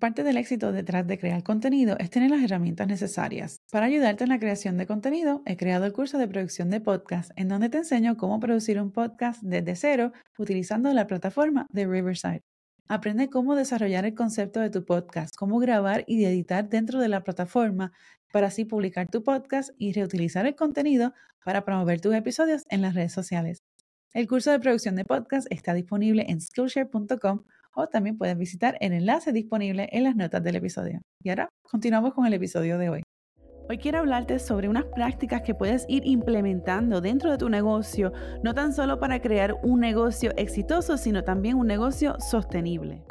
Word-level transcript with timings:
Parte 0.00 0.22
del 0.22 0.38
éxito 0.38 0.72
detrás 0.72 1.06
de 1.06 1.18
crear 1.18 1.42
contenido 1.42 1.98
es 1.98 2.08
tener 2.08 2.30
las 2.30 2.42
herramientas 2.42 2.86
necesarias. 2.86 3.60
Para 3.70 3.84
ayudarte 3.84 4.24
en 4.24 4.30
la 4.30 4.38
creación 4.38 4.78
de 4.78 4.86
contenido, 4.86 5.42
he 5.44 5.58
creado 5.58 5.84
el 5.84 5.92
curso 5.92 6.16
de 6.16 6.26
producción 6.26 6.70
de 6.70 6.80
podcast, 6.80 7.32
en 7.36 7.48
donde 7.48 7.68
te 7.68 7.76
enseño 7.76 8.16
cómo 8.16 8.40
producir 8.40 8.80
un 8.80 8.92
podcast 8.92 9.42
desde 9.42 9.76
cero 9.76 10.12
utilizando 10.38 10.90
la 10.94 11.06
plataforma 11.06 11.66
de 11.68 11.86
Riverside. 11.86 12.40
Aprende 12.88 13.28
cómo 13.28 13.54
desarrollar 13.54 14.06
el 14.06 14.14
concepto 14.14 14.60
de 14.60 14.70
tu 14.70 14.86
podcast, 14.86 15.36
cómo 15.36 15.58
grabar 15.58 16.02
y 16.06 16.24
editar 16.24 16.66
dentro 16.70 16.98
de 16.98 17.08
la 17.08 17.22
plataforma 17.22 17.92
para 18.32 18.46
así 18.46 18.64
publicar 18.64 19.06
tu 19.06 19.22
podcast 19.22 19.68
y 19.76 19.92
reutilizar 19.92 20.46
el 20.46 20.54
contenido 20.54 21.12
para 21.44 21.66
promover 21.66 22.00
tus 22.00 22.14
episodios 22.14 22.62
en 22.70 22.80
las 22.80 22.94
redes 22.94 23.12
sociales. 23.12 23.62
El 24.14 24.26
curso 24.26 24.50
de 24.50 24.60
producción 24.60 24.96
de 24.96 25.04
podcast 25.04 25.46
está 25.50 25.74
disponible 25.74 26.24
en 26.26 26.40
skillshare.com 26.40 27.44
o 27.74 27.86
también 27.86 28.18
puedes 28.18 28.36
visitar 28.36 28.76
el 28.80 28.92
enlace 28.92 29.32
disponible 29.32 29.88
en 29.92 30.04
las 30.04 30.16
notas 30.16 30.42
del 30.42 30.56
episodio. 30.56 31.00
Y 31.22 31.30
ahora 31.30 31.48
continuamos 31.62 32.14
con 32.14 32.26
el 32.26 32.34
episodio 32.34 32.78
de 32.78 32.88
hoy. 32.90 33.02
Hoy 33.68 33.78
quiero 33.78 33.98
hablarte 33.98 34.40
sobre 34.40 34.68
unas 34.68 34.84
prácticas 34.86 35.42
que 35.42 35.54
puedes 35.54 35.86
ir 35.88 36.02
implementando 36.04 37.00
dentro 37.00 37.30
de 37.30 37.38
tu 37.38 37.48
negocio, 37.48 38.12
no 38.42 38.52
tan 38.52 38.72
solo 38.72 38.98
para 38.98 39.22
crear 39.22 39.54
un 39.62 39.78
negocio 39.78 40.32
exitoso, 40.36 40.96
sino 40.96 41.22
también 41.22 41.56
un 41.56 41.68
negocio 41.68 42.16
sostenible. 42.18 43.04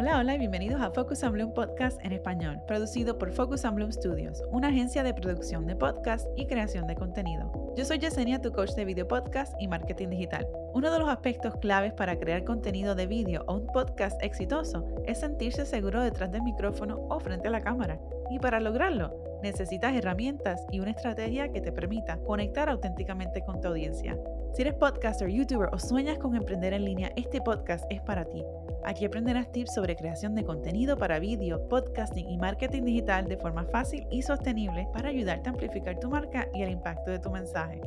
Hola, 0.00 0.16
hola 0.16 0.34
y 0.34 0.38
bienvenidos 0.38 0.80
a 0.80 0.90
Focus 0.90 1.22
on 1.24 1.32
Bloom 1.32 1.52
Podcast 1.52 2.02
en 2.02 2.12
español, 2.12 2.62
producido 2.66 3.18
por 3.18 3.32
Focus 3.32 3.66
on 3.66 3.74
Bloom 3.74 3.92
Studios, 3.92 4.42
una 4.50 4.68
agencia 4.68 5.02
de 5.02 5.12
producción 5.12 5.66
de 5.66 5.76
podcast 5.76 6.26
y 6.38 6.46
creación 6.46 6.86
de 6.86 6.94
contenido. 6.94 7.74
Yo 7.76 7.84
soy 7.84 7.98
Yesenia, 7.98 8.40
tu 8.40 8.50
coach 8.50 8.70
de 8.70 8.86
video 8.86 9.06
podcast 9.06 9.52
y 9.60 9.68
marketing 9.68 10.08
digital. 10.08 10.48
Uno 10.72 10.90
de 10.90 11.00
los 11.00 11.10
aspectos 11.10 11.54
claves 11.56 11.92
para 11.92 12.18
crear 12.18 12.44
contenido 12.44 12.94
de 12.94 13.06
vídeo 13.06 13.44
o 13.46 13.56
un 13.56 13.66
podcast 13.66 14.18
exitoso 14.22 14.86
es 15.04 15.20
sentirse 15.20 15.66
seguro 15.66 16.00
detrás 16.00 16.32
del 16.32 16.44
micrófono 16.44 16.98
o 17.10 17.20
frente 17.20 17.48
a 17.48 17.50
la 17.50 17.60
cámara. 17.60 18.00
Y 18.30 18.38
para 18.38 18.58
lograrlo, 18.58 19.38
necesitas 19.42 19.94
herramientas 19.94 20.64
y 20.72 20.80
una 20.80 20.92
estrategia 20.92 21.52
que 21.52 21.60
te 21.60 21.72
permita 21.72 22.16
conectar 22.20 22.70
auténticamente 22.70 23.42
con 23.44 23.60
tu 23.60 23.68
audiencia. 23.68 24.16
Si 24.52 24.62
eres 24.62 24.74
podcaster, 24.74 25.28
youtuber 25.28 25.68
o 25.72 25.78
sueñas 25.78 26.18
con 26.18 26.34
emprender 26.34 26.72
en 26.72 26.84
línea, 26.84 27.12
este 27.14 27.40
podcast 27.40 27.84
es 27.88 28.00
para 28.02 28.24
ti. 28.24 28.44
Aquí 28.84 29.04
aprenderás 29.04 29.52
tips 29.52 29.74
sobre 29.74 29.94
creación 29.94 30.34
de 30.34 30.44
contenido 30.44 30.96
para 30.96 31.20
vídeo, 31.20 31.68
podcasting 31.68 32.28
y 32.28 32.36
marketing 32.36 32.82
digital 32.82 33.28
de 33.28 33.36
forma 33.36 33.64
fácil 33.66 34.06
y 34.10 34.22
sostenible 34.22 34.88
para 34.92 35.10
ayudarte 35.10 35.48
a 35.48 35.52
amplificar 35.52 36.00
tu 36.00 36.10
marca 36.10 36.48
y 36.52 36.62
el 36.62 36.70
impacto 36.70 37.12
de 37.12 37.20
tu 37.20 37.30
mensaje. 37.30 37.80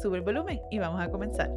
Sube 0.00 0.16
el 0.16 0.24
volumen 0.24 0.60
y 0.70 0.78
vamos 0.78 1.00
a 1.00 1.08
comenzar. 1.08 1.50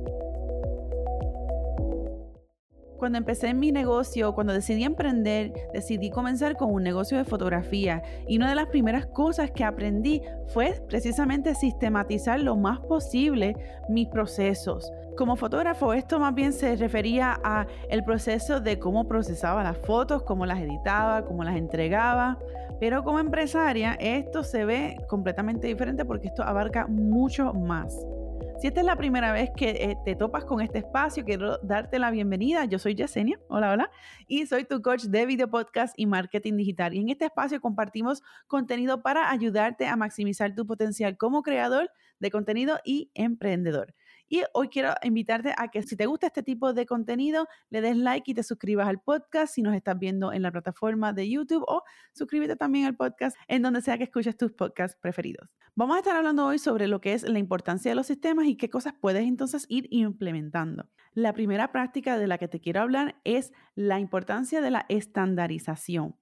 Cuando 2.97 3.17
empecé 3.17 3.53
mi 3.53 3.71
negocio, 3.71 4.33
cuando 4.33 4.53
decidí 4.53 4.83
emprender, 4.83 5.51
decidí 5.73 6.09
comenzar 6.09 6.55
con 6.55 6.71
un 6.73 6.83
negocio 6.83 7.17
de 7.17 7.25
fotografía 7.25 8.01
y 8.27 8.37
una 8.37 8.49
de 8.49 8.55
las 8.55 8.67
primeras 8.67 9.05
cosas 9.07 9.51
que 9.51 9.63
aprendí 9.63 10.21
fue 10.47 10.81
precisamente 10.87 11.55
sistematizar 11.55 12.39
lo 12.39 12.55
más 12.55 12.79
posible 12.79 13.55
mis 13.89 14.07
procesos. 14.07 14.91
Como 15.17 15.35
fotógrafo, 15.35 15.93
esto 15.93 16.19
más 16.19 16.33
bien 16.33 16.53
se 16.53 16.75
refería 16.75 17.39
a 17.43 17.67
el 17.89 18.03
proceso 18.03 18.59
de 18.59 18.79
cómo 18.79 19.07
procesaba 19.07 19.63
las 19.63 19.77
fotos, 19.77 20.23
cómo 20.23 20.45
las 20.45 20.59
editaba, 20.59 21.25
cómo 21.25 21.43
las 21.43 21.57
entregaba. 21.57 22.37
Pero 22.79 23.03
como 23.03 23.19
empresaria, 23.19 23.93
esto 23.99 24.43
se 24.43 24.65
ve 24.65 24.97
completamente 25.07 25.67
diferente 25.67 26.05
porque 26.05 26.27
esto 26.27 26.43
abarca 26.43 26.87
mucho 26.87 27.53
más. 27.53 27.97
Si 28.57 28.67
esta 28.67 28.79
es 28.79 28.85
la 28.85 28.95
primera 28.95 29.33
vez 29.33 29.49
que 29.55 29.71
eh, 29.71 29.97
te 30.05 30.15
topas 30.15 30.45
con 30.45 30.61
este 30.61 30.79
espacio, 30.79 31.25
quiero 31.25 31.57
darte 31.57 31.99
la 31.99 32.09
bienvenida. 32.09 32.63
Yo 32.63 32.79
soy 32.79 32.95
Yesenia, 32.95 33.37
hola, 33.49 33.73
hola, 33.73 33.91
y 34.27 34.45
soy 34.45 34.63
tu 34.63 34.81
coach 34.81 35.03
de 35.03 35.25
video 35.25 35.49
podcast 35.49 35.93
y 35.97 36.05
marketing 36.05 36.55
digital. 36.55 36.93
Y 36.93 36.99
en 37.01 37.09
este 37.09 37.25
espacio 37.25 37.59
compartimos 37.59 38.23
contenido 38.47 39.01
para 39.01 39.29
ayudarte 39.29 39.87
a 39.87 39.97
maximizar 39.97 40.55
tu 40.55 40.65
potencial 40.65 41.17
como 41.17 41.43
creador 41.43 41.91
de 42.19 42.31
contenido 42.31 42.79
y 42.85 43.11
emprendedor. 43.13 43.93
Y 44.27 44.43
hoy 44.53 44.69
quiero 44.69 44.93
invitarte 45.03 45.53
a 45.57 45.67
que 45.67 45.83
si 45.83 45.95
te 45.95 46.05
gusta 46.05 46.27
este 46.27 46.43
tipo 46.43 46.73
de 46.73 46.85
contenido, 46.85 47.47
le 47.69 47.81
des 47.81 47.97
like 47.97 48.31
y 48.31 48.33
te 48.33 48.43
suscribas 48.43 48.87
al 48.87 48.99
podcast 48.99 49.53
si 49.53 49.61
nos 49.61 49.75
estás 49.75 49.97
viendo 49.99 50.33
en 50.33 50.41
la 50.41 50.51
plataforma 50.51 51.13
de 51.13 51.29
YouTube 51.29 51.63
o 51.67 51.83
suscríbete 52.13 52.55
también 52.55 52.85
al 52.85 52.95
podcast 52.95 53.37
en 53.47 53.61
donde 53.61 53.81
sea 53.81 53.97
que 53.97 54.05
escuches 54.05 54.37
tus 54.37 54.51
podcasts 54.51 54.97
preferidos. 54.99 55.49
Vamos 55.75 55.95
a 55.95 55.99
estar 55.99 56.15
hablando 56.15 56.45
hoy 56.45 56.57
sobre 56.57 56.87
lo 56.87 57.01
que 57.01 57.13
es 57.13 57.23
la 57.23 57.39
importancia 57.39 57.91
de 57.91 57.95
los 57.95 58.07
sistemas 58.07 58.47
y 58.47 58.55
qué 58.55 58.69
cosas 58.69 58.93
puedes 58.99 59.23
entonces 59.23 59.65
ir 59.69 59.87
implementando. 59.91 60.89
La 61.13 61.33
primera 61.33 61.71
práctica 61.71 62.17
de 62.17 62.27
la 62.27 62.37
que 62.37 62.47
te 62.47 62.59
quiero 62.59 62.81
hablar 62.81 63.19
es 63.23 63.53
la 63.75 63.99
importancia 63.99 64.61
de 64.61 64.71
la 64.71 64.85
estandarización. 64.89 66.15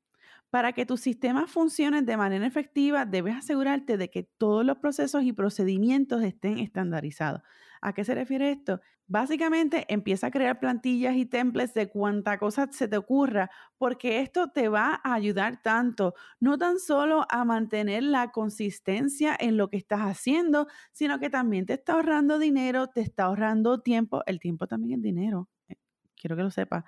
Para 0.54 0.72
que 0.74 0.86
tus 0.86 1.02
sistemas 1.02 1.50
funcionen 1.50 2.06
de 2.06 2.16
manera 2.16 2.46
efectiva, 2.46 3.08
debes 3.08 3.36
asegurarte 3.36 3.98
de 3.98 4.12
que 4.12 4.22
todos 4.22 4.64
los 4.64 4.78
procesos 4.78 5.24
y 5.24 5.34
procedimientos 5.34 6.22
estén 6.22 6.60
estandarizados. 6.60 7.42
¿A 7.82 7.94
qué 7.94 8.06
se 8.06 8.14
refiere 8.14 8.52
esto? 8.52 8.80
Básicamente 9.08 9.88
empieza 9.92 10.28
a 10.28 10.30
crear 10.30 10.60
plantillas 10.60 11.16
y 11.16 11.26
templates 11.26 11.74
de 11.74 11.90
cuanta 11.90 12.38
cosa 12.38 12.68
se 12.72 12.88
te 12.88 12.98
ocurra, 12.98 13.50
porque 13.80 14.20
esto 14.20 14.52
te 14.52 14.70
va 14.70 15.02
a 15.04 15.16
ayudar 15.16 15.60
tanto, 15.64 16.14
no 16.40 16.60
tan 16.60 16.78
solo 16.78 17.26
a 17.32 17.44
mantener 17.46 18.04
la 18.04 18.30
consistencia 18.32 19.36
en 19.40 19.58
lo 19.58 19.72
que 19.72 19.78
estás 19.78 20.02
haciendo, 20.02 20.68
sino 20.92 21.18
que 21.20 21.32
también 21.32 21.66
te 21.66 21.74
está 21.74 21.94
ahorrando 21.94 22.38
dinero, 22.38 22.86
te 22.90 23.02
está 23.02 23.24
ahorrando 23.24 23.82
tiempo. 23.82 24.22
El 24.28 24.40
tiempo 24.40 24.68
también 24.68 25.00
es 25.00 25.02
dinero, 25.02 25.50
eh, 25.70 25.78
quiero 26.16 26.36
que 26.36 26.44
lo 26.44 26.52
sepas. 26.52 26.84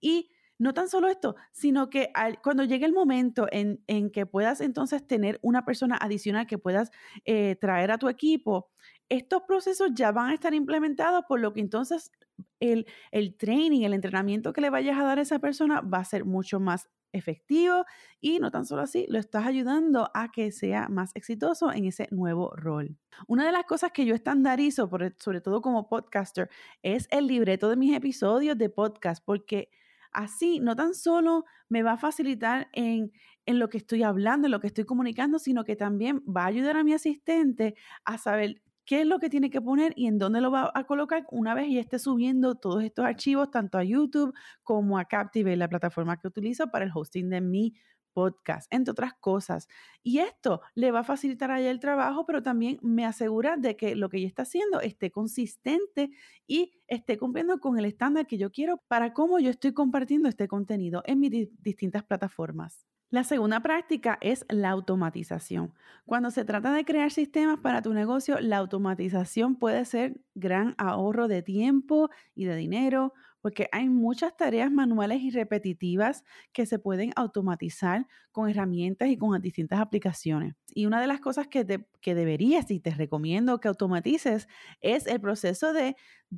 Y 0.00 0.30
no 0.60 0.74
tan 0.74 0.88
solo 0.88 1.08
esto, 1.08 1.36
sino 1.52 1.88
que 1.88 2.12
cuando 2.42 2.64
llegue 2.64 2.84
el 2.84 2.92
momento 2.92 3.46
en, 3.50 3.80
que 4.10 4.26
puedas 4.26 4.60
entonces 4.60 5.06
tener 5.06 5.38
una 5.42 5.64
persona 5.64 5.96
adicional 5.98 6.46
que 6.46 6.58
puedas 6.58 6.90
eh, 7.24 7.56
traer 7.58 7.90
a 7.90 7.98
tu 7.98 8.10
equipo, 8.10 8.68
estos 9.08 9.42
procesos 9.48 9.90
ya 9.94 10.12
van 10.12 10.30
a 10.30 10.34
estar 10.34 10.52
implementados, 10.52 11.24
por 11.26 11.40
lo 11.40 11.54
que 11.54 11.60
entonces 11.60 12.12
el, 12.60 12.86
el 13.10 13.36
training, 13.38 13.82
el 13.82 13.94
entrenamiento 13.94 14.52
que 14.52 14.60
le 14.60 14.68
vayas 14.68 14.98
a 14.98 15.04
dar 15.04 15.18
a 15.18 15.22
esa 15.22 15.38
persona 15.38 15.80
va 15.80 15.98
a 15.98 16.04
ser 16.04 16.26
mucho 16.26 16.60
más 16.60 16.90
efectivo 17.12 17.86
y 18.20 18.38
no 18.38 18.50
tan 18.50 18.66
solo 18.66 18.82
así, 18.82 19.06
lo 19.08 19.18
estás 19.18 19.46
ayudando 19.46 20.10
a 20.12 20.30
que 20.30 20.52
sea 20.52 20.88
más 20.88 21.10
exitoso 21.14 21.72
en 21.72 21.86
ese 21.86 22.06
nuevo 22.10 22.52
rol. 22.54 22.98
Una 23.26 23.46
de 23.46 23.52
las 23.52 23.64
cosas 23.64 23.92
que 23.92 24.04
yo 24.04 24.14
estandarizo, 24.14 24.90
sobre 25.18 25.40
todo 25.40 25.62
como 25.62 25.88
podcaster, 25.88 26.50
es 26.82 27.08
el 27.10 27.26
libreto 27.26 27.70
de 27.70 27.76
mis 27.76 27.96
episodios 27.96 28.58
de 28.58 28.68
podcast, 28.68 29.24
porque 29.24 29.70
Así, 30.12 30.60
no 30.60 30.76
tan 30.76 30.94
solo 30.94 31.44
me 31.68 31.82
va 31.82 31.92
a 31.92 31.96
facilitar 31.96 32.68
en, 32.72 33.12
en 33.46 33.58
lo 33.58 33.68
que 33.68 33.78
estoy 33.78 34.02
hablando, 34.02 34.46
en 34.46 34.52
lo 34.52 34.60
que 34.60 34.66
estoy 34.66 34.84
comunicando, 34.84 35.38
sino 35.38 35.64
que 35.64 35.76
también 35.76 36.22
va 36.26 36.44
a 36.44 36.46
ayudar 36.46 36.76
a 36.76 36.84
mi 36.84 36.92
asistente 36.92 37.74
a 38.04 38.18
saber 38.18 38.60
qué 38.84 39.02
es 39.02 39.06
lo 39.06 39.20
que 39.20 39.30
tiene 39.30 39.50
que 39.50 39.60
poner 39.60 39.92
y 39.94 40.06
en 40.08 40.18
dónde 40.18 40.40
lo 40.40 40.50
va 40.50 40.70
a 40.74 40.84
colocar 40.84 41.24
una 41.30 41.54
vez 41.54 41.68
y 41.68 41.78
esté 41.78 41.98
subiendo 42.00 42.56
todos 42.56 42.82
estos 42.82 43.04
archivos 43.04 43.50
tanto 43.50 43.78
a 43.78 43.84
YouTube 43.84 44.34
como 44.64 44.98
a 44.98 45.04
Captivate, 45.04 45.56
la 45.56 45.68
plataforma 45.68 46.16
que 46.16 46.26
utilizo 46.26 46.68
para 46.72 46.84
el 46.84 46.90
hosting 46.92 47.28
de 47.30 47.40
mi 47.40 47.74
podcast, 48.12 48.72
entre 48.72 48.92
otras 48.92 49.14
cosas. 49.14 49.68
Y 50.02 50.18
esto 50.18 50.60
le 50.74 50.90
va 50.90 51.00
a 51.00 51.04
facilitar 51.04 51.50
a 51.50 51.60
el 51.60 51.80
trabajo, 51.80 52.24
pero 52.26 52.42
también 52.42 52.78
me 52.82 53.04
asegura 53.04 53.56
de 53.56 53.76
que 53.76 53.96
lo 53.96 54.08
que 54.08 54.18
ella 54.18 54.28
está 54.28 54.42
haciendo 54.42 54.80
esté 54.80 55.10
consistente 55.10 56.10
y 56.46 56.72
esté 56.86 57.18
cumpliendo 57.18 57.60
con 57.60 57.78
el 57.78 57.84
estándar 57.84 58.26
que 58.26 58.38
yo 58.38 58.50
quiero 58.50 58.78
para 58.88 59.12
cómo 59.12 59.38
yo 59.38 59.50
estoy 59.50 59.72
compartiendo 59.72 60.28
este 60.28 60.48
contenido 60.48 61.02
en 61.06 61.20
mis 61.20 61.30
distintas 61.62 62.04
plataformas. 62.04 62.86
La 63.10 63.24
segunda 63.24 63.58
práctica 63.58 64.18
es 64.20 64.46
la 64.48 64.70
automatización. 64.70 65.74
Cuando 66.06 66.30
se 66.30 66.44
trata 66.44 66.72
de 66.72 66.84
crear 66.84 67.10
sistemas 67.10 67.58
para 67.58 67.82
tu 67.82 67.92
negocio, 67.92 68.38
la 68.38 68.58
automatización 68.58 69.56
puede 69.56 69.84
ser 69.84 70.20
gran 70.36 70.76
ahorro 70.78 71.26
de 71.26 71.42
tiempo 71.42 72.08
y 72.36 72.44
de 72.44 72.54
dinero, 72.54 73.12
porque 73.40 73.68
hay 73.72 73.88
muchas 73.88 74.36
tareas 74.36 74.70
manuales 74.70 75.22
y 75.22 75.30
repetitivas 75.30 76.22
que 76.52 76.66
se 76.66 76.78
pueden 76.78 77.10
automatizar 77.16 78.06
con 78.30 78.48
herramientas 78.48 79.08
y 79.08 79.16
con 79.16 79.42
distintas 79.42 79.80
aplicaciones. 79.80 80.54
Y 80.72 80.86
una 80.86 81.00
de 81.00 81.08
las 81.08 81.18
cosas 81.20 81.48
que, 81.48 81.64
deberías 81.64 82.70
y 82.70 82.78
te 82.78 82.92
recomiendo 82.92 83.58
que 83.58 83.66
automatices 83.66 84.46
es 84.80 85.08
el 85.08 85.20
proceso 85.20 85.72
de, 85.72 85.96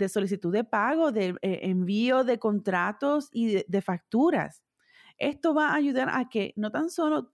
solicitud 0.09 0.51
de 0.51 0.65
pago, 0.65 1.13
de 1.13 1.35
eh, 1.43 1.61
envío 1.65 2.25
de 2.25 2.39
contratos 2.39 3.29
y 3.31 3.63
de 3.69 3.83
facturas. 3.83 4.63
Esto 5.19 5.55
va 5.55 5.69
a 5.71 5.75
ayudar 5.77 6.09
a 6.11 6.29
que 6.29 6.53
no 6.57 6.71
tan 6.71 6.91
solo 6.91 7.25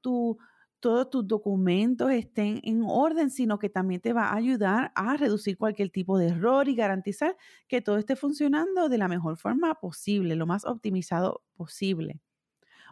todos 0.81 1.11
tus 1.11 1.27
documentos 1.27 2.11
estén 2.13 2.61
en 2.65 2.83
orden, 2.87 3.31
sino 3.31 3.59
que 3.59 3.69
también 3.69 4.01
te 4.01 4.13
va 4.13 4.27
a 4.29 4.37
ayudar 4.37 4.93
a 4.95 5.17
reducir 5.17 5.59
cualquier 5.59 5.91
tipo 5.91 6.19
de 6.19 6.29
error 6.29 6.69
y 6.69 6.77
garantizar 6.77 7.37
que 7.69 7.81
todo 7.81 7.99
esté 7.99 8.17
funcionando 8.17 8.89
de 8.89 8.99
la 8.99 9.09
mejor 9.09 9.37
forma 9.39 9.75
posible, 9.81 10.37
lo 10.37 10.47
más 10.47 10.65
optimizado 10.65 11.43
posible. 11.57 12.21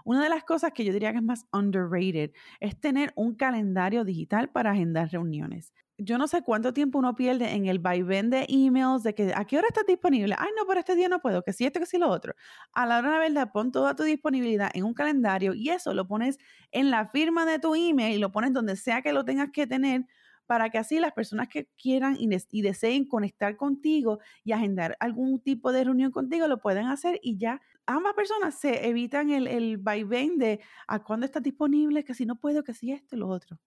Una 0.06 0.22
de 0.22 0.28
las 0.28 0.44
cosas 0.44 0.70
que 0.72 0.84
yo 0.84 0.92
diría 0.92 1.10
que 1.10 1.18
es 1.18 1.24
más 1.24 1.46
underrated 1.52 2.30
es 2.60 2.80
tener 2.80 3.12
un 3.16 3.34
calendario 3.34 4.04
digital 4.04 4.50
para 4.50 4.70
agendar 4.70 5.10
reuniones 5.10 5.72
yo 5.98 6.18
no 6.18 6.28
sé 6.28 6.42
cuánto 6.42 6.74
tiempo 6.74 6.98
uno 6.98 7.14
pierde 7.14 7.54
en 7.54 7.66
el 7.66 7.78
vaivén 7.78 8.28
de 8.28 8.44
emails 8.48 9.02
de 9.02 9.14
que 9.14 9.32
a 9.34 9.44
qué 9.46 9.56
hora 9.56 9.68
estás 9.68 9.86
disponible. 9.86 10.34
Ay, 10.38 10.50
no, 10.56 10.66
pero 10.66 10.80
este 10.80 10.94
día 10.94 11.08
no 11.08 11.20
puedo, 11.20 11.42
que 11.42 11.52
si 11.52 11.64
esto, 11.64 11.80
que 11.80 11.86
si 11.86 11.98
lo 11.98 12.08
otro. 12.08 12.34
A 12.72 12.84
la 12.86 12.98
hora 12.98 13.08
de 13.08 13.14
la 13.14 13.20
verdad, 13.20 13.52
pon 13.52 13.72
toda 13.72 13.96
tu 13.96 14.02
disponibilidad 14.02 14.70
en 14.74 14.84
un 14.84 14.92
calendario 14.92 15.54
y 15.54 15.70
eso 15.70 15.94
lo 15.94 16.06
pones 16.06 16.38
en 16.70 16.90
la 16.90 17.08
firma 17.08 17.46
de 17.46 17.58
tu 17.58 17.74
email 17.74 18.14
y 18.16 18.18
lo 18.18 18.30
pones 18.30 18.52
donde 18.52 18.76
sea 18.76 19.00
que 19.00 19.12
lo 19.12 19.24
tengas 19.24 19.50
que 19.52 19.66
tener 19.66 20.04
para 20.46 20.70
que 20.70 20.78
así 20.78 21.00
las 21.00 21.12
personas 21.12 21.48
que 21.48 21.68
quieran 21.76 22.16
y, 22.18 22.62
deseen 22.62 23.06
conectar 23.06 23.56
contigo 23.56 24.20
y 24.44 24.52
agendar 24.52 24.96
algún 25.00 25.40
tipo 25.40 25.72
de 25.72 25.84
reunión 25.84 26.12
contigo 26.12 26.46
lo 26.46 26.60
puedan 26.60 26.86
hacer 26.86 27.18
y 27.22 27.36
ya 27.36 27.60
ambas 27.86 28.14
personas 28.14 28.58
se 28.58 28.88
evitan 28.88 29.30
el, 29.30 29.46
el 29.46 29.78
vaivén 29.78 30.38
de 30.38 30.60
a 30.86 31.02
cuándo 31.02 31.26
estás 31.26 31.42
disponible, 31.42 32.04
que 32.04 32.14
si 32.14 32.26
no 32.26 32.36
puedo, 32.36 32.62
que 32.64 32.74
si 32.74 32.92
esto 32.92 33.16
y 33.16 33.18
lo 33.18 33.28
otro. 33.28 33.58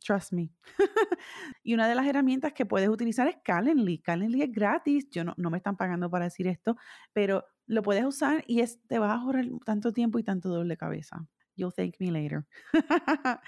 Trust 0.00 0.32
me. 0.32 0.50
y 1.62 1.74
una 1.74 1.88
de 1.88 1.94
las 1.94 2.06
herramientas 2.06 2.52
que 2.52 2.66
puedes 2.66 2.88
utilizar 2.88 3.28
es 3.28 3.36
Calendly. 3.44 3.98
Calendly 3.98 4.42
es 4.42 4.52
gratis. 4.52 5.08
Yo 5.10 5.24
no, 5.24 5.34
no, 5.36 5.50
me 5.50 5.58
están 5.58 5.76
pagando 5.76 6.10
para 6.10 6.26
decir 6.26 6.46
esto, 6.46 6.76
pero 7.12 7.44
lo 7.66 7.82
puedes 7.82 8.04
usar 8.04 8.44
y 8.46 8.60
es, 8.60 8.80
te 8.86 8.98
vas 8.98 9.10
a 9.10 9.20
ahorrar 9.20 9.46
tanto 9.64 9.92
tiempo 9.92 10.18
y 10.18 10.22
tanto 10.22 10.48
doble 10.48 10.76
cabeza. 10.76 11.26
You'll 11.56 11.72
thank 11.72 11.96
me 11.98 12.10
later. 12.10 12.46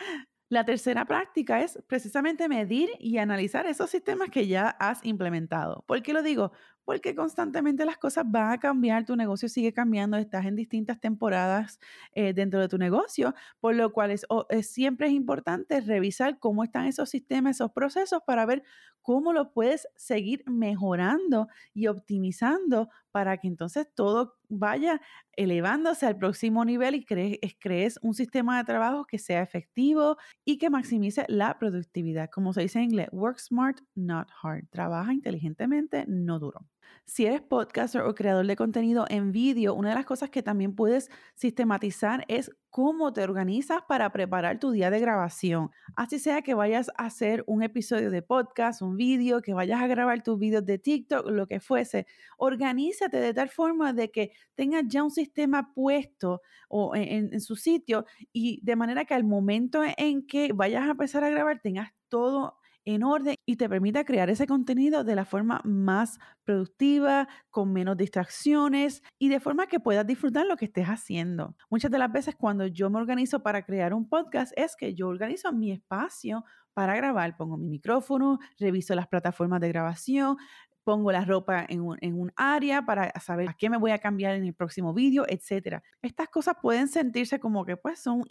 La 0.50 0.64
tercera 0.64 1.04
práctica 1.04 1.62
es 1.62 1.78
precisamente 1.86 2.48
medir 2.48 2.90
y 2.98 3.18
analizar 3.18 3.66
esos 3.66 3.88
sistemas 3.88 4.30
que 4.30 4.48
ya 4.48 4.68
has 4.68 5.04
implementado. 5.04 5.84
¿Por 5.86 6.02
qué 6.02 6.12
lo 6.12 6.24
digo? 6.24 6.50
Porque 6.84 7.14
constantemente 7.14 7.84
las 7.84 7.98
cosas 7.98 8.24
van 8.26 8.52
a 8.52 8.58
cambiar, 8.58 9.04
tu 9.04 9.16
negocio 9.16 9.48
sigue 9.48 9.72
cambiando, 9.72 10.16
estás 10.16 10.46
en 10.46 10.56
distintas 10.56 11.00
temporadas 11.00 11.78
eh, 12.14 12.32
dentro 12.32 12.60
de 12.60 12.68
tu 12.68 12.78
negocio, 12.78 13.34
por 13.60 13.74
lo 13.74 13.92
cual 13.92 14.10
es, 14.10 14.26
siempre 14.62 15.06
es 15.08 15.12
importante 15.12 15.80
revisar 15.80 16.38
cómo 16.38 16.64
están 16.64 16.86
esos 16.86 17.08
sistemas, 17.10 17.56
esos 17.56 17.72
procesos 17.72 18.22
para 18.26 18.46
ver 18.46 18.62
cómo 19.02 19.32
lo 19.32 19.52
puedes 19.52 19.88
seguir 19.96 20.44
mejorando 20.46 21.48
y 21.74 21.86
optimizando 21.86 22.88
para 23.10 23.38
que 23.38 23.48
entonces 23.48 23.86
todo 23.94 24.36
vaya 24.48 25.00
elevándose 25.36 26.06
al 26.06 26.16
próximo 26.16 26.64
nivel 26.64 26.94
y 26.94 27.04
crees, 27.04 27.38
crees 27.58 27.98
un 28.02 28.14
sistema 28.14 28.58
de 28.58 28.64
trabajo 28.64 29.04
que 29.04 29.18
sea 29.18 29.42
efectivo 29.42 30.16
y 30.44 30.58
que 30.58 30.70
maximice 30.70 31.24
la 31.28 31.58
productividad. 31.58 32.30
Como 32.30 32.52
se 32.52 32.62
dice 32.62 32.78
en 32.78 32.84
inglés, 32.84 33.08
work 33.12 33.38
smart, 33.38 33.80
not 33.94 34.28
hard. 34.42 34.68
Trabaja 34.70 35.12
inteligentemente, 35.12 36.04
no 36.06 36.38
duro. 36.38 36.66
Si 37.04 37.26
eres 37.26 37.40
podcaster 37.40 38.02
o 38.02 38.14
creador 38.14 38.46
de 38.46 38.56
contenido 38.56 39.04
en 39.08 39.32
vídeo, 39.32 39.74
una 39.74 39.90
de 39.90 39.94
las 39.96 40.04
cosas 40.04 40.30
que 40.30 40.42
también 40.42 40.74
puedes 40.74 41.10
sistematizar 41.34 42.24
es 42.28 42.50
cómo 42.70 43.12
te 43.12 43.22
organizas 43.22 43.82
para 43.88 44.10
preparar 44.12 44.60
tu 44.60 44.70
día 44.70 44.90
de 44.90 45.00
grabación. 45.00 45.70
Así 45.96 46.18
sea 46.18 46.42
que 46.42 46.54
vayas 46.54 46.90
a 46.96 47.06
hacer 47.06 47.42
un 47.46 47.62
episodio 47.62 48.10
de 48.10 48.22
podcast, 48.22 48.80
un 48.80 48.96
vídeo, 48.96 49.42
que 49.42 49.54
vayas 49.54 49.82
a 49.82 49.88
grabar 49.88 50.22
tus 50.22 50.38
vídeos 50.38 50.64
de 50.64 50.78
TikTok, 50.78 51.28
lo 51.30 51.46
que 51.46 51.58
fuese. 51.58 52.06
Organízate 52.38 53.18
de 53.18 53.34
tal 53.34 53.48
forma 53.48 53.92
de 53.92 54.10
que 54.10 54.32
tengas 54.54 54.84
ya 54.86 55.02
un 55.02 55.10
sistema 55.10 55.72
puesto 55.74 56.42
o 56.68 56.94
en, 56.94 57.34
en 57.34 57.40
su 57.40 57.56
sitio 57.56 58.04
y 58.32 58.60
de 58.62 58.76
manera 58.76 59.04
que 59.04 59.14
al 59.14 59.24
momento 59.24 59.82
en 59.96 60.26
que 60.26 60.52
vayas 60.52 60.84
a 60.86 60.92
empezar 60.92 61.24
a 61.24 61.30
grabar 61.30 61.60
tengas 61.60 61.90
todo 62.08 62.59
en 62.84 63.04
orden 63.04 63.34
y 63.46 63.56
te 63.56 63.68
permita 63.68 64.04
crear 64.04 64.30
ese 64.30 64.46
contenido 64.46 65.04
de 65.04 65.14
la 65.14 65.24
forma 65.24 65.60
más 65.64 66.18
productiva, 66.44 67.28
con 67.50 67.72
menos 67.72 67.96
distracciones 67.96 69.02
y 69.18 69.28
de 69.28 69.40
forma 69.40 69.66
que 69.66 69.80
puedas 69.80 70.06
disfrutar 70.06 70.46
lo 70.46 70.56
que 70.56 70.66
estés 70.66 70.86
haciendo. 70.86 71.56
Muchas 71.68 71.90
de 71.90 71.98
las 71.98 72.12
veces 72.12 72.34
cuando 72.36 72.66
yo 72.66 72.90
me 72.90 72.98
organizo 72.98 73.42
para 73.42 73.62
crear 73.64 73.94
un 73.94 74.08
podcast 74.08 74.52
es 74.56 74.76
que 74.76 74.94
yo 74.94 75.08
organizo 75.08 75.52
mi 75.52 75.72
espacio 75.72 76.44
para 76.72 76.94
grabar, 76.96 77.36
pongo 77.36 77.56
mi 77.56 77.68
micrófono, 77.68 78.38
reviso 78.58 78.94
las 78.94 79.08
plataformas 79.08 79.60
de 79.60 79.68
grabación, 79.68 80.36
pongo 80.84 81.12
la 81.12 81.24
ropa 81.24 81.66
en 81.68 81.82
un, 81.82 82.32
área 82.36 82.84
para 82.84 83.12
saber 83.20 83.48
a 83.48 83.54
qué 83.54 83.68
me 83.68 83.76
voy 83.76 83.90
a 83.90 83.98
cambiar 83.98 84.34
en 84.34 84.44
el 84.44 84.54
próximo 84.54 84.94
vídeo, 84.94 85.24
etc. 85.28 85.82
Estas 86.02 86.28
cosas 86.28 86.56
pueden 86.60 86.88
sentirse 86.88 87.38
como 87.38 87.64
que 87.64 87.76
pues 87.76 88.00
son 88.00 88.24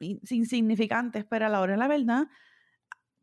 insignificantes, 0.00 1.24
pero 1.24 1.46
a 1.46 1.48
la 1.48 1.60
hora 1.60 1.72
de 1.72 1.78
la 1.78 1.88
verdad 1.88 2.28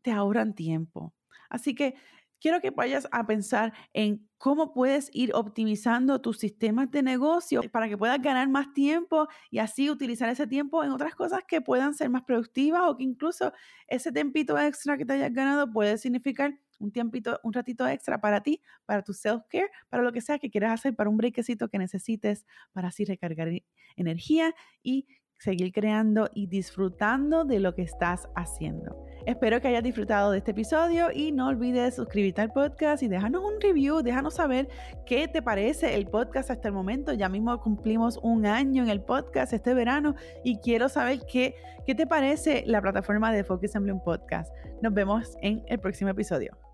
te 0.06 0.12
ahorran 0.12 0.54
tiempo. 0.54 1.12
Así 1.50 1.74
que 1.74 1.96
quiero 2.40 2.60
que 2.60 2.70
vayas 2.70 3.08
a 3.10 3.26
pensar 3.26 3.72
en 3.92 4.28
cómo 4.38 4.72
puedes 4.72 5.10
ir 5.12 5.34
optimizando 5.34 6.20
tus 6.20 6.38
sistemas 6.38 6.92
de 6.92 7.02
negocio 7.02 7.60
para 7.72 7.88
que 7.88 7.98
puedas 7.98 8.22
ganar 8.22 8.48
más 8.48 8.72
tiempo 8.72 9.26
y 9.50 9.58
así 9.58 9.90
utilizar 9.90 10.28
ese 10.28 10.46
tiempo 10.46 10.84
en 10.84 10.92
otras 10.92 11.16
cosas 11.16 11.40
que 11.48 11.60
puedan 11.60 11.92
ser 11.92 12.08
más 12.08 12.22
productivas 12.22 12.82
o 12.84 12.96
que 12.96 13.02
incluso 13.02 13.52
ese 13.88 14.12
tempito 14.12 14.56
extra 14.56 14.96
que 14.96 15.04
te 15.04 15.14
hayas 15.14 15.32
ganado 15.32 15.72
puede 15.72 15.98
significar 15.98 16.54
un 16.78 16.92
tiempito, 16.92 17.40
un 17.42 17.52
ratito 17.52 17.88
extra 17.88 18.20
para 18.20 18.44
ti, 18.44 18.62
para 18.84 19.02
tu 19.02 19.12
self-care, 19.12 19.70
para 19.88 20.04
lo 20.04 20.12
que 20.12 20.20
sea 20.20 20.38
que 20.38 20.50
quieras 20.50 20.72
hacer, 20.74 20.94
para 20.94 21.10
un 21.10 21.16
brequecito 21.16 21.68
que 21.68 21.78
necesites 21.78 22.46
para 22.72 22.88
así 22.88 23.04
recargar 23.04 23.48
e-, 23.48 23.64
energía 23.96 24.54
y 24.84 25.08
seguir 25.38 25.72
creando 25.72 26.28
y 26.34 26.46
disfrutando 26.46 27.44
de 27.44 27.60
lo 27.60 27.74
que 27.74 27.82
estás 27.82 28.28
haciendo. 28.34 29.06
Espero 29.26 29.60
que 29.60 29.68
hayas 29.68 29.82
disfrutado 29.82 30.30
de 30.30 30.38
este 30.38 30.52
episodio 30.52 31.08
y 31.12 31.32
no 31.32 31.48
olvides 31.48 31.96
suscribirte 31.96 32.42
al 32.42 32.52
podcast 32.52 33.02
y 33.02 33.08
déjanos 33.08 33.42
un 33.42 33.60
review, 33.60 34.00
déjanos 34.00 34.34
saber 34.34 34.68
qué 35.04 35.26
te 35.26 35.42
parece 35.42 35.96
el 35.96 36.06
podcast 36.06 36.50
hasta 36.50 36.68
el 36.68 36.74
momento. 36.74 37.12
Ya 37.12 37.28
mismo 37.28 37.58
cumplimos 37.60 38.20
un 38.22 38.46
año 38.46 38.84
en 38.84 38.88
el 38.88 39.00
podcast 39.00 39.52
este 39.52 39.74
verano 39.74 40.14
y 40.44 40.58
quiero 40.58 40.88
saber 40.88 41.20
qué, 41.30 41.56
qué 41.84 41.94
te 41.96 42.06
parece 42.06 42.62
la 42.66 42.80
plataforma 42.80 43.32
de 43.32 43.42
Focus 43.42 43.72
Bloom 43.74 44.00
Podcast. 44.04 44.54
Nos 44.80 44.94
vemos 44.94 45.36
en 45.42 45.64
el 45.66 45.80
próximo 45.80 46.10
episodio. 46.10 46.65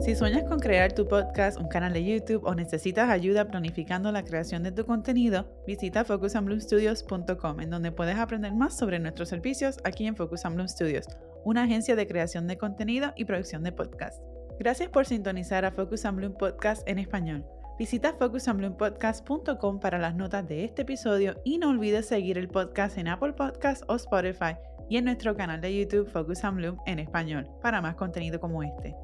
Si 0.00 0.14
sueñas 0.14 0.44
con 0.44 0.60
crear 0.60 0.92
tu 0.92 1.08
podcast, 1.08 1.58
un 1.58 1.68
canal 1.68 1.92
de 1.92 2.04
YouTube 2.04 2.44
o 2.44 2.54
necesitas 2.54 3.10
ayuda 3.10 3.48
planificando 3.48 4.12
la 4.12 4.22
creación 4.22 4.62
de 4.62 4.70
tu 4.70 4.86
contenido, 4.86 5.46
visita 5.66 6.04
focusandbloomstudios.com 6.04 7.60
en 7.60 7.68
donde 7.68 7.90
puedes 7.90 8.16
aprender 8.16 8.54
más 8.54 8.78
sobre 8.78 9.00
nuestros 9.00 9.28
servicios 9.28 9.78
aquí 9.84 10.06
en 10.06 10.14
Focus 10.14 10.44
and 10.44 10.54
Bloom 10.54 10.68
Studios, 10.68 11.06
una 11.44 11.64
agencia 11.64 11.96
de 11.96 12.06
creación 12.06 12.46
de 12.46 12.56
contenido 12.56 13.12
y 13.16 13.24
producción 13.24 13.64
de 13.64 13.72
podcast. 13.72 14.22
Gracias 14.58 14.88
por 14.88 15.04
sintonizar 15.04 15.64
a 15.64 15.72
Focus 15.72 16.04
Podcast 16.38 16.88
en 16.88 17.00
español. 17.00 17.44
Visita 17.76 18.14
focusandbloompodcast.com 18.14 19.80
para 19.80 19.98
las 19.98 20.14
notas 20.14 20.48
de 20.48 20.64
este 20.64 20.82
episodio 20.82 21.40
y 21.44 21.58
no 21.58 21.70
olvides 21.70 22.06
seguir 22.06 22.38
el 22.38 22.48
podcast 22.48 22.98
en 22.98 23.08
Apple 23.08 23.32
Podcasts 23.32 23.84
o 23.88 23.96
Spotify 23.96 24.56
y 24.88 24.96
en 24.96 25.04
nuestro 25.04 25.36
canal 25.36 25.60
de 25.60 25.76
YouTube 25.76 26.08
Focus 26.08 26.44
and 26.44 26.78
en 26.86 26.98
español 26.98 27.48
para 27.60 27.80
más 27.80 27.96
contenido 27.96 28.40
como 28.40 28.62
este. 28.62 28.94